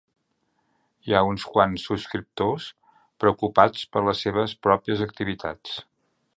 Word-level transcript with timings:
Hi 1.09 1.13
ha 1.13 1.19
uns 1.31 1.43
quants 1.57 1.83
subscriptors 1.89 2.65
preocupats 3.25 3.87
per 3.97 4.05
les 4.09 4.25
seves 4.27 4.59
pròpies 4.69 5.09
activitats. 5.11 5.81